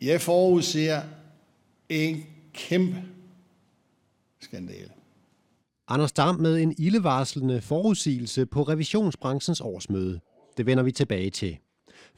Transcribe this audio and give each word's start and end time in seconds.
Jeg 0.00 0.20
forudser 0.20 1.02
en 1.88 2.24
kæmpe 2.52 3.02
skandale. 4.40 4.90
Anders 5.88 6.12
Dam 6.12 6.34
med 6.34 6.58
en 6.58 6.74
ildevarslende 6.78 7.60
forudsigelse 7.60 8.46
på 8.46 8.62
revisionsbranchens 8.62 9.60
årsmøde. 9.60 10.20
Det 10.56 10.66
vender 10.66 10.82
vi 10.82 10.92
tilbage 10.92 11.30
til. 11.30 11.58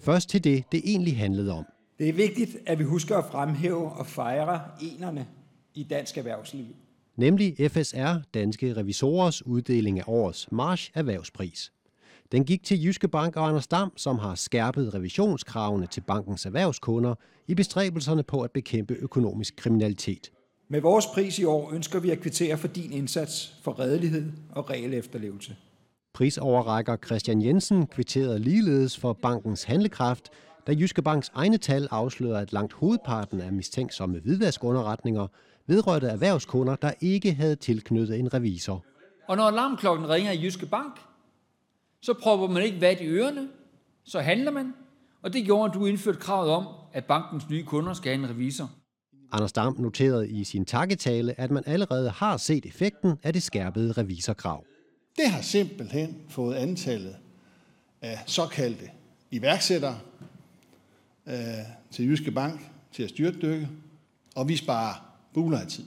Først 0.01 0.29
til 0.29 0.45
det, 0.45 0.65
det 0.73 0.83
egentlig 0.85 1.17
handlede 1.17 1.53
om. 1.53 1.65
Det 1.99 2.09
er 2.09 2.13
vigtigt, 2.13 2.57
at 2.67 2.79
vi 2.79 2.85
husker 2.85 3.17
at 3.17 3.25
fremhæve 3.31 3.93
og 3.93 4.07
fejre 4.07 4.61
enerne 4.81 5.27
i 5.75 5.83
dansk 5.83 6.19
erhvervsliv. 6.19 6.67
Nemlig 7.17 7.71
FSR, 7.71 8.23
Danske 8.35 8.77
Revisorers 8.77 9.47
uddeling 9.47 9.99
af 9.99 10.05
årets 10.07 10.53
March 10.53 10.91
Erhvervspris. 10.95 11.73
Den 12.33 12.45
gik 12.45 12.63
til 12.65 12.85
Jyske 12.85 13.09
Bank 13.09 13.37
og 13.37 13.49
Anders 13.49 13.67
Dam, 13.67 13.93
som 13.97 14.19
har 14.19 14.35
skærpet 14.35 14.95
revisionskravene 14.95 15.87
til 15.87 16.01
bankens 16.01 16.47
erhvervskunder 16.47 17.15
i 17.49 17.55
bestræbelserne 17.55 18.23
på 18.23 18.41
at 18.41 18.51
bekæmpe 18.51 18.95
økonomisk 18.95 19.57
kriminalitet. 19.57 20.31
Med 20.69 20.81
vores 20.81 21.07
pris 21.07 21.39
i 21.39 21.45
år 21.45 21.73
ønsker 21.75 22.01
vi 22.01 22.11
at 22.11 22.21
kvittere 22.21 22.59
for 22.59 22.69
din 22.69 22.93
indsats 22.93 23.55
for 23.63 23.79
redelighed 23.79 24.33
og 24.51 24.71
regel 24.71 24.95
efterlevelse. 24.95 25.57
Prisoverrækker 26.15 26.97
Christian 27.07 27.43
Jensen 27.43 27.87
kvitterede 27.87 28.39
ligeledes 28.39 28.99
for 28.99 29.13
bankens 29.13 29.65
handlekraft, 29.65 30.29
da 30.67 30.73
Jyske 30.73 31.03
Banks 31.03 31.31
egne 31.35 31.59
tal 31.59 31.89
afslører, 31.91 32.39
at 32.39 32.53
langt 32.53 32.73
hovedparten 32.73 33.41
af 33.41 33.53
mistænksomme 33.53 34.19
hvidvaskunderretninger 34.19 35.27
vedrørte 35.67 36.07
erhvervskunder, 36.07 36.77
der 36.77 36.93
ikke 37.01 37.33
havde 37.33 37.57
tilknyttet 37.57 38.19
en 38.19 38.35
revisor. 38.35 38.85
Og 39.29 39.37
når 39.37 39.45
alarmklokken 39.45 40.09
ringer 40.09 40.33
i 40.33 40.43
Jyske 40.43 40.67
Bank, 40.67 41.12
så 42.03 42.15
prøver 42.15 42.49
man 42.49 42.63
ikke 42.63 42.81
vat 42.81 43.01
i 43.01 43.07
ørerne, 43.07 43.49
så 44.05 44.21
handler 44.21 44.51
man, 44.51 44.73
og 45.23 45.33
det 45.33 45.45
gjorde, 45.45 45.71
at 45.71 45.75
du 45.75 45.87
indførte 45.87 46.19
kravet 46.19 46.51
om, 46.51 46.67
at 46.93 47.05
bankens 47.05 47.51
nye 47.51 47.65
kunder 47.65 47.93
skal 47.95 48.13
have 48.13 48.25
en 48.25 48.31
revisor. 48.31 48.71
Anders 49.33 49.53
Dam 49.53 49.77
noterede 49.79 50.31
i 50.31 50.45
sin 50.45 50.65
takketale, 50.65 51.41
at 51.41 51.51
man 51.51 51.63
allerede 51.67 52.11
har 52.11 52.37
set 52.37 52.67
effekten 52.67 53.13
af 53.23 53.33
det 53.33 53.43
skærpede 53.43 53.93
revisorkrav. 53.93 54.65
Det 55.17 55.31
har 55.31 55.43
simpelthen 55.43 56.17
fået 56.29 56.55
antallet 56.55 57.17
af 58.03 58.19
såkaldte 58.27 58.91
iværksættere 59.31 59.99
øh, 61.29 61.35
til 61.91 62.07
Jyske 62.07 62.31
Bank 62.31 62.71
til 62.93 63.03
at 63.03 63.09
styrtdykke, 63.09 63.69
og 64.37 64.49
vi 64.49 64.57
sparer 64.57 64.95
buler 65.35 65.59
af 65.59 65.67
tid. 65.67 65.85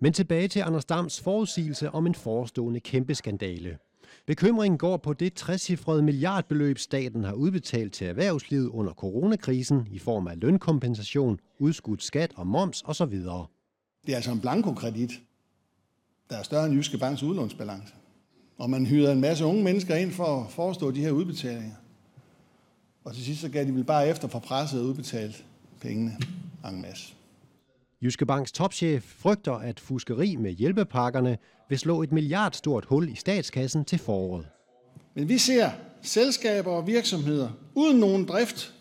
Men 0.00 0.12
tilbage 0.12 0.48
til 0.48 0.60
Anders 0.60 0.84
Dams 0.84 1.20
forudsigelse 1.20 1.90
om 1.90 2.06
en 2.06 2.14
forestående 2.14 2.80
kæmpe 2.80 3.14
skandale. 3.14 3.78
Bekymringen 4.26 4.78
går 4.78 4.96
på 4.96 5.12
det 5.12 5.34
60 5.34 5.86
milliardbeløb, 5.86 6.78
staten 6.78 7.24
har 7.24 7.32
udbetalt 7.32 7.92
til 7.92 8.06
erhvervslivet 8.06 8.68
under 8.68 8.92
coronakrisen 8.92 9.88
i 9.90 9.98
form 9.98 10.26
af 10.26 10.40
lønkompensation, 10.40 11.40
udskudt 11.58 12.02
skat 12.02 12.32
og 12.36 12.46
moms 12.46 12.82
osv. 12.86 13.12
Det 14.06 14.12
er 14.12 14.16
altså 14.16 14.32
en 14.32 14.40
blankokredit, 14.40 15.10
der 16.30 16.36
er 16.36 16.42
større 16.42 16.66
end 16.66 16.74
Jyske 16.74 16.98
Banks 16.98 17.22
udlånsbalance. 17.22 17.94
Og 18.58 18.70
man 18.70 18.86
hyrede 18.86 19.12
en 19.12 19.20
masse 19.20 19.44
unge 19.44 19.64
mennesker 19.64 19.94
ind 19.94 20.12
for 20.12 20.44
at 20.44 20.50
forestå 20.52 20.90
de 20.90 21.00
her 21.00 21.10
udbetalinger. 21.10 21.76
Og 23.04 23.14
til 23.14 23.24
sidst 23.24 23.40
så 23.40 23.48
gav 23.48 23.64
de 23.64 23.74
vel 23.74 23.84
bare 23.84 24.08
efter 24.08 24.28
for 24.28 24.38
presset 24.38 24.80
og 24.80 24.86
udbetalt 24.86 25.44
pengene 25.80 26.16
en 26.70 26.82
masse. 26.82 27.14
Jyske 28.04 28.26
Banks 28.26 28.52
topchef 28.52 29.02
frygter, 29.02 29.52
at 29.52 29.80
fuskeri 29.80 30.36
med 30.36 30.52
hjælpepakkerne 30.52 31.38
vil 31.68 31.78
slå 31.78 32.02
et 32.02 32.12
milliardstort 32.12 32.84
hul 32.84 33.08
i 33.08 33.14
statskassen 33.14 33.84
til 33.84 33.98
foråret. 33.98 34.46
Men 35.14 35.28
vi 35.28 35.38
ser 35.38 35.70
selskaber 36.02 36.70
og 36.70 36.86
virksomheder 36.86 37.50
uden 37.74 37.98
nogen 37.98 38.24
drift 38.24 38.74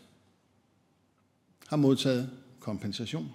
har 1.68 1.78
modtaget 1.78 2.30
kompensation. 2.60 3.32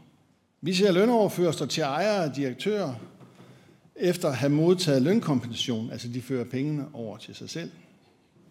Vi 0.61 0.75
ser 0.75 0.93
lønoverførsler 0.93 1.67
til 1.67 1.83
ejere 1.83 2.31
og 2.31 2.37
direktører 2.37 2.95
efter 3.97 4.29
at 4.29 4.37
have 4.37 4.51
modtaget 4.51 5.03
lønkompensation, 5.03 5.91
altså 5.91 6.09
de 6.09 6.23
fører 6.23 6.45
pengene 6.45 6.87
over 6.93 7.17
til 7.17 7.35
sig 7.35 7.51
selv. 7.51 7.71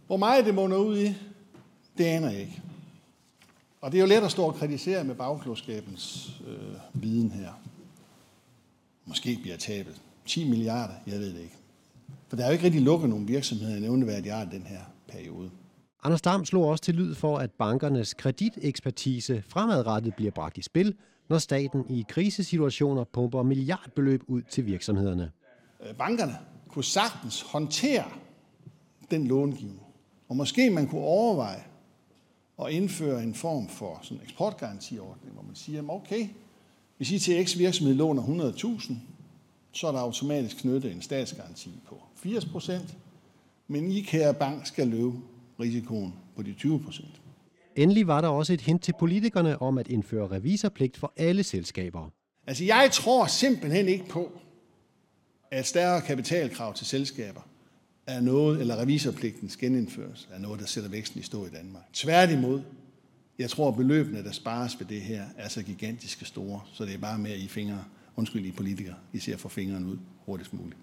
Hvor 0.07 0.17
meget 0.17 0.45
det 0.45 0.55
munder 0.55 0.77
ud 0.77 0.97
i, 0.97 1.15
det 1.97 2.05
aner 2.05 2.29
jeg 2.29 2.39
ikke. 2.39 2.61
Og 3.81 3.91
det 3.91 3.97
er 3.97 4.01
jo 4.01 4.07
let 4.07 4.23
at 4.23 4.31
stå 4.31 4.43
og 4.43 4.55
kritisere 4.55 5.03
med 5.03 5.15
bagklodskabens 5.15 6.31
øh, 6.47 7.01
viden 7.03 7.31
her. 7.31 7.49
Måske 9.05 9.39
bliver 9.41 9.57
tabet 9.57 10.01
10 10.25 10.49
milliarder, 10.49 10.93
jeg 11.07 11.19
ved 11.19 11.33
det 11.33 11.41
ikke. 11.41 11.57
For 12.27 12.35
der 12.35 12.43
er 12.43 12.47
jo 12.47 12.53
ikke 12.53 12.65
rigtig 12.65 12.81
lukket 12.81 13.09
nogen 13.09 13.27
virksomheder 13.27 13.77
i 13.77 13.79
nævneværdig 13.79 14.31
art 14.31 14.47
den 14.51 14.61
her 14.61 14.79
periode. 15.07 15.49
Anders 16.03 16.21
Dam 16.21 16.45
slog 16.45 16.65
også 16.65 16.83
til 16.83 16.95
lyd 16.95 17.15
for, 17.15 17.37
at 17.37 17.51
bankernes 17.51 18.13
kreditekspertise 18.13 19.43
fremadrettet 19.47 20.15
bliver 20.15 20.31
bragt 20.31 20.57
i 20.57 20.61
spil, 20.61 20.95
når 21.29 21.37
staten 21.37 21.85
i 21.89 22.05
krisesituationer 22.09 23.03
pumper 23.03 23.43
milliardbeløb 23.43 24.21
ud 24.27 24.41
til 24.41 24.65
virksomhederne. 24.65 25.31
Øh, 25.89 25.95
bankerne 25.95 26.37
kunne 26.67 26.83
sagtens 26.83 27.41
håndtere 27.41 28.03
den 29.11 29.27
långivning. 29.27 29.81
Og 30.29 30.35
måske 30.35 30.69
man 30.69 30.87
kunne 30.87 31.01
overveje 31.01 31.63
at 32.65 32.71
indføre 32.71 33.23
en 33.23 33.35
form 33.35 33.69
for 33.69 33.99
sådan 34.01 34.23
eksportgarantiordning, 34.23 35.33
hvor 35.33 35.43
man 35.43 35.55
siger, 35.55 35.89
okay, 35.89 36.27
hvis 36.97 37.11
I 37.11 37.19
til 37.19 37.47
X 37.47 37.57
virksomhed 37.57 37.95
låner 37.95 38.23
100.000, 38.23 38.93
så 39.71 39.87
er 39.87 39.91
der 39.91 39.99
automatisk 39.99 40.57
knyttet 40.57 40.91
en 40.91 41.01
statsgaranti 41.01 41.71
på 41.87 42.01
80 42.15 42.45
procent, 42.45 42.97
men 43.67 43.91
I, 43.91 44.01
kære 44.01 44.33
bank, 44.33 44.65
skal 44.65 44.87
løbe 44.87 45.13
risikoen 45.59 46.13
på 46.35 46.43
de 46.43 46.53
20 46.53 46.79
procent. 46.79 47.21
Endelig 47.75 48.07
var 48.07 48.21
der 48.21 48.27
også 48.27 48.53
et 48.53 48.61
hint 48.61 48.83
til 48.83 48.93
politikerne 48.99 49.61
om 49.61 49.77
at 49.77 49.87
indføre 49.87 50.27
revisorpligt 50.27 50.97
for 50.97 51.13
alle 51.17 51.43
selskaber. 51.43 52.09
Altså, 52.47 52.63
jeg 52.63 52.89
tror 52.93 53.25
simpelthen 53.25 53.87
ikke 53.87 54.05
på, 54.05 54.31
at 55.51 55.65
stærre 55.65 56.01
kapitalkrav 56.01 56.73
til 56.73 56.85
selskaber 56.85 57.41
er 58.07 58.21
noget, 58.21 58.61
eller 58.61 58.81
revisorpligtens 58.81 59.57
genindførelse 59.57 60.27
er 60.31 60.39
noget, 60.39 60.59
der 60.59 60.65
sætter 60.65 60.89
væksten 60.89 61.19
i 61.19 61.23
stå 61.23 61.45
i 61.45 61.49
Danmark. 61.49 61.83
Tværtimod, 61.93 62.61
jeg 63.39 63.49
tror, 63.49 63.69
at 63.69 63.75
beløbene, 63.75 64.23
der 64.23 64.31
spares 64.31 64.79
ved 64.79 64.87
det 64.87 65.01
her, 65.01 65.23
er 65.37 65.49
så 65.49 65.63
gigantiske 65.63 66.25
store, 66.25 66.61
så 66.73 66.85
det 66.85 66.93
er 66.93 66.97
bare 66.97 67.19
med, 67.19 67.31
at 67.31 67.39
I 67.39 67.47
fingre, 67.47 67.83
undskyld 68.15 68.45
I 68.45 68.51
politikere, 68.51 68.95
I 69.13 69.19
ser 69.19 69.37
for 69.37 69.49
fingrene 69.49 69.87
ud 69.87 69.97
hurtigst 70.25 70.53
muligt. 70.53 70.79